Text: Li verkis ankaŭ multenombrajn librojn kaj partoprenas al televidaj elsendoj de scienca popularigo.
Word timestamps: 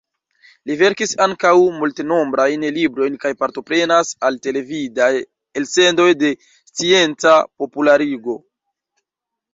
Li 0.69 0.75
verkis 0.77 1.11
ankaŭ 1.25 1.51
multenombrajn 1.81 2.65
librojn 2.79 3.19
kaj 3.25 3.31
partoprenas 3.43 4.11
al 4.29 4.39
televidaj 4.47 5.11
elsendoj 5.63 6.09
de 6.25 6.35
scienca 6.73 7.39
popularigo. 7.63 8.41